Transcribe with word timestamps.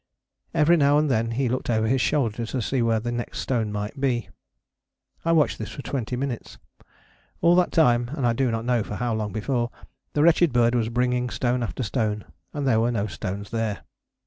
Every 0.55 0.77
now 0.77 0.97
and 0.97 1.11
then 1.11 1.29
he 1.33 1.47
looked 1.47 1.69
over 1.69 1.85
his 1.87 2.01
shoulder, 2.01 2.47
to 2.47 2.59
see 2.63 2.81
where 2.81 2.99
the 2.99 3.11
next 3.11 3.37
stone 3.37 3.71
might 3.71 4.01
be. 4.01 4.29
I 5.23 5.31
watched 5.31 5.59
this 5.59 5.69
for 5.69 5.83
twenty 5.83 6.15
minutes. 6.15 6.57
All 7.39 7.55
that 7.57 7.71
time, 7.71 8.09
and 8.15 8.25
I 8.25 8.33
do 8.33 8.49
not 8.49 8.65
know 8.65 8.81
for 8.81 8.95
how 8.95 9.13
long 9.13 9.31
before, 9.31 9.69
that 10.13 10.23
wretched 10.23 10.51
bird 10.51 10.73
was 10.73 10.89
bringing 10.89 11.29
stone 11.29 11.61
after 11.61 11.83
stone. 11.83 12.25
And 12.51 12.65
there 12.67 12.79
were 12.79 12.91
no 12.91 13.05
stones 13.05 13.51
there. 13.51 13.81